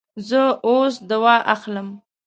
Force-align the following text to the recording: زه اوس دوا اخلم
زه 0.29 0.41
اوس 0.67 0.93
دوا 1.09 1.35
اخلم 1.53 1.87